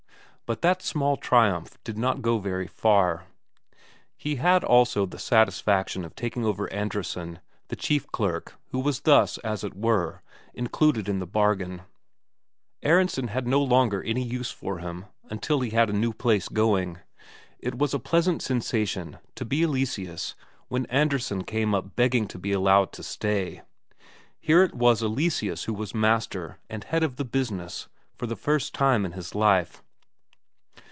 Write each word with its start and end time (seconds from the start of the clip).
But 0.47 0.61
that 0.63 0.81
small 0.81 1.15
triumph 1.15 1.77
did 1.85 1.97
not 1.97 2.21
go 2.21 2.37
very 2.37 2.67
far. 2.67 3.23
He 4.17 4.35
had 4.35 4.65
also 4.65 5.05
the 5.05 5.17
satisfaction 5.17 6.03
of 6.03 6.13
taking 6.13 6.43
over 6.43 6.67
Andresen, 6.73 7.39
the 7.69 7.77
chief 7.77 8.05
clerk, 8.07 8.55
who 8.71 8.79
was 8.81 8.99
thus, 8.99 9.37
as 9.45 9.63
it 9.63 9.73
were, 9.73 10.21
included 10.53 11.07
in 11.07 11.19
the 11.19 11.25
bargain. 11.25 11.83
Aronsen 12.83 13.29
had 13.29 13.47
no 13.47 13.63
longer 13.63 14.03
any 14.03 14.23
use 14.23 14.51
for 14.51 14.79
him, 14.79 15.05
until 15.29 15.61
he 15.61 15.69
had 15.69 15.89
a 15.89 15.93
new 15.93 16.11
place 16.11 16.49
going. 16.49 16.99
It 17.57 17.75
was 17.75 17.93
a 17.93 17.97
pleasant 17.99 18.43
sensation 18.43 19.19
to 19.35 19.45
be 19.45 19.63
Eleseus, 19.63 20.35
when 20.67 20.85
Andresen 20.87 21.43
came 21.45 21.73
up 21.73 21.95
begging 21.95 22.27
to 22.27 22.37
be 22.37 22.51
allowed 22.51 22.91
to 22.91 23.03
stay; 23.03 23.61
here 24.37 24.63
it 24.63 24.73
was 24.73 25.01
Eleseus 25.01 25.63
who 25.63 25.73
was 25.73 25.95
master 25.95 26.59
and 26.69 26.83
head 26.83 27.03
of 27.03 27.15
the 27.15 27.23
business 27.23 27.87
for 28.17 28.27
the 28.27 28.35
first 28.35 28.73
time 28.73 29.05
in 29.05 29.13
his 29.13 29.33
life. 29.33 29.81